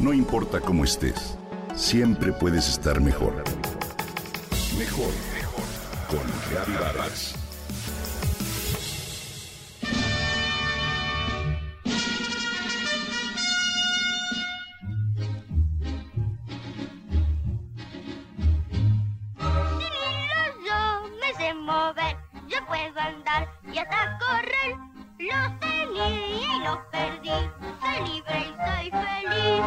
[0.00, 1.36] No importa cómo estés,
[1.76, 3.44] siempre puedes estar mejor.
[4.78, 5.64] Mejor, mejor.
[6.08, 7.34] Con Reavivadas.
[20.66, 22.16] Yo me sé mover,
[22.48, 24.89] yo puedo andar y hasta correr.
[25.20, 29.62] Los tenía y los perdí, soy libre y soy feliz.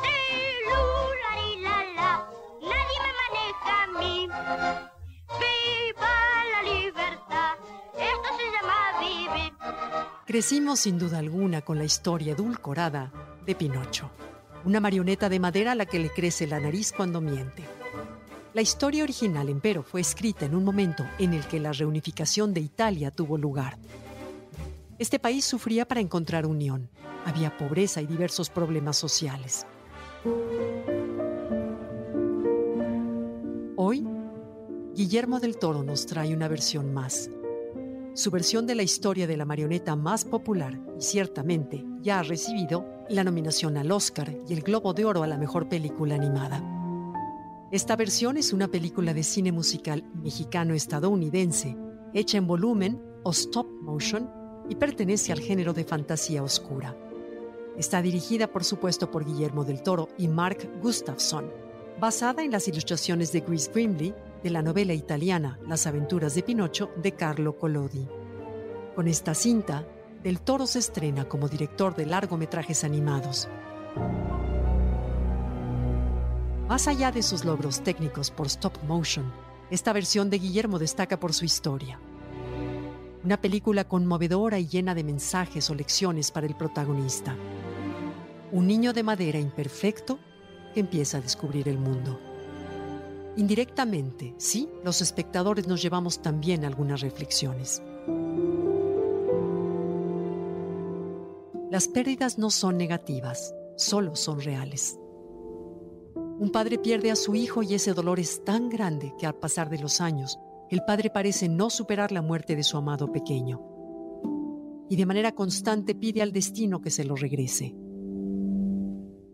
[0.00, 2.28] Tri, la, la,
[2.62, 4.28] nadie me maneja a mí.
[5.40, 6.14] ¡Viva
[6.52, 7.54] la libertad!
[7.94, 9.52] Esto se llama vivir.
[10.24, 13.10] Crecimos sin duda alguna con la historia edulcorada
[13.44, 14.12] de Pinocho,
[14.64, 17.64] una marioneta de madera a la que le crece la nariz cuando miente.
[18.52, 22.60] La historia original, empero, fue escrita en un momento en el que la reunificación de
[22.60, 23.78] Italia tuvo lugar.
[24.96, 26.88] Este país sufría para encontrar unión.
[27.24, 29.66] Había pobreza y diversos problemas sociales.
[33.76, 34.06] Hoy,
[34.94, 37.28] Guillermo del Toro nos trae una versión más.
[38.14, 42.86] Su versión de la historia de la marioneta más popular y ciertamente ya ha recibido
[43.08, 46.62] la nominación al Oscar y el Globo de Oro a la mejor película animada.
[47.72, 51.76] Esta versión es una película de cine musical mexicano-estadounidense,
[52.12, 56.96] hecha en volumen o stop motion y pertenece al género de fantasía oscura.
[57.76, 61.50] Está dirigida, por supuesto, por Guillermo del Toro y Mark Gustafson,
[62.00, 66.90] basada en las ilustraciones de Chris Brimley de la novela italiana Las aventuras de Pinocho
[66.96, 68.06] de Carlo Collodi.
[68.94, 69.86] Con esta cinta,
[70.22, 73.48] Del Toro se estrena como director de largometrajes animados.
[76.68, 79.30] Más allá de sus logros técnicos por stop motion,
[79.70, 81.98] esta versión de Guillermo destaca por su historia.
[83.24, 87.34] Una película conmovedora y llena de mensajes o lecciones para el protagonista.
[88.52, 90.18] Un niño de madera imperfecto
[90.74, 92.20] que empieza a descubrir el mundo.
[93.36, 97.82] Indirectamente, sí, los espectadores nos llevamos también algunas reflexiones.
[101.70, 104.98] Las pérdidas no son negativas, solo son reales.
[106.14, 109.70] Un padre pierde a su hijo y ese dolor es tan grande que al pasar
[109.70, 110.38] de los años,
[110.70, 113.60] el padre parece no superar la muerte de su amado pequeño.
[114.88, 117.74] Y de manera constante pide al destino que se lo regrese.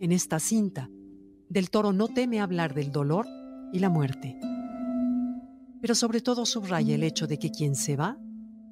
[0.00, 0.90] En esta cinta,
[1.48, 3.26] Del Toro no teme hablar del dolor
[3.72, 4.38] y la muerte,
[5.80, 8.16] pero sobre todo subraya el hecho de que quien se va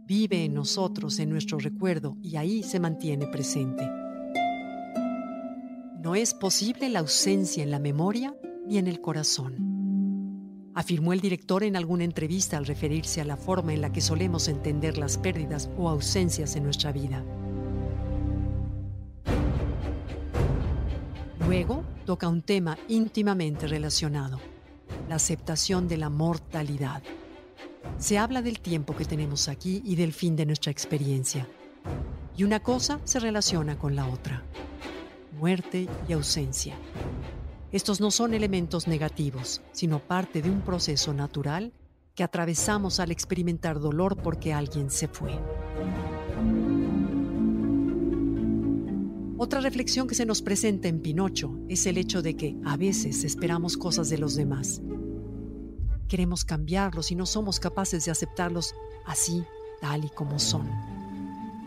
[0.06, 3.88] vive en nosotros, en nuestro recuerdo, y ahí se mantiene presente.
[6.03, 8.34] No es posible la ausencia en la memoria
[8.67, 9.69] ni en el corazón.
[10.75, 14.48] Afirmó el director en alguna entrevista al referirse a la forma en la que solemos
[14.48, 17.25] entender las pérdidas o ausencias en nuestra vida.
[21.47, 24.38] Luego toca un tema íntimamente relacionado,
[25.08, 27.02] la aceptación de la mortalidad.
[27.98, 31.48] Se habla del tiempo que tenemos aquí y del fin de nuestra experiencia.
[32.37, 34.44] Y una cosa se relaciona con la otra
[35.41, 36.76] muerte y ausencia.
[37.72, 41.72] Estos no son elementos negativos, sino parte de un proceso natural
[42.16, 45.38] que atravesamos al experimentar dolor porque alguien se fue.
[49.38, 53.25] Otra reflexión que se nos presenta en Pinocho es el hecho de que a veces
[53.25, 54.82] esperamos cosas de los demás.
[56.08, 58.75] Queremos cambiarlos y no somos capaces de aceptarlos
[59.06, 59.44] así,
[59.81, 61.00] tal y como son.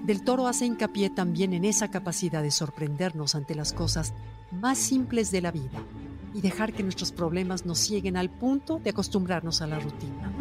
[0.03, 4.13] Del Toro hace hincapié también en esa capacidad de sorprendernos ante las cosas
[4.51, 5.81] más simples de la vida
[6.33, 10.33] y dejar que nuestros problemas nos cieguen al punto de acostumbrarnos a la rutina.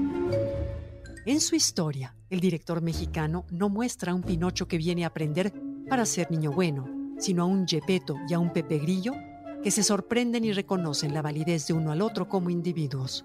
[1.26, 5.52] En su historia, el director mexicano no muestra a un Pinocho que viene a aprender
[5.88, 9.14] para ser niño bueno, sino a un Gepetto y a un Pepe Grillo
[9.62, 13.24] que se sorprenden y reconocen la validez de uno al otro como individuos.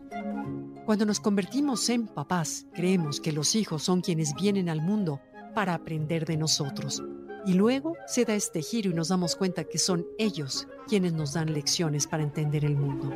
[0.85, 5.19] Cuando nos convertimos en papás, creemos que los hijos son quienes vienen al mundo
[5.57, 7.01] para aprender de nosotros.
[7.43, 11.33] Y luego se da este giro y nos damos cuenta que son ellos quienes nos
[11.33, 13.11] dan lecciones para entender el mundo.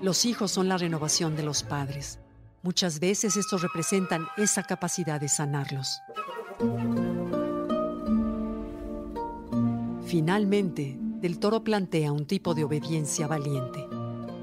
[0.00, 2.20] Los hijos son la renovación de los padres.
[2.62, 5.98] Muchas veces estos representan esa capacidad de sanarlos.
[10.06, 13.84] Finalmente, Del Toro plantea un tipo de obediencia valiente.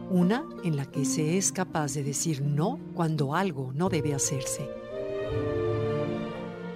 [0.10, 4.68] Una en la que se es capaz de decir no cuando algo no debe hacerse.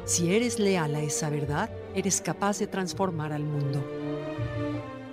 [0.05, 3.83] Si eres leal a esa verdad, eres capaz de transformar al mundo.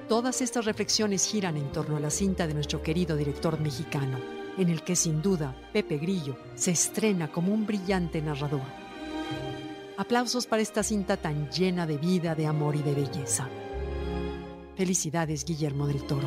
[0.09, 4.19] Todas estas reflexiones giran en torno a la cinta de nuestro querido director mexicano,
[4.59, 8.63] en el que sin duda Pepe Grillo se estrena como un brillante narrador.
[9.97, 13.49] Aplausos para esta cinta tan llena de vida, de amor y de belleza.
[14.75, 16.27] Felicidades, Guillermo del Toro.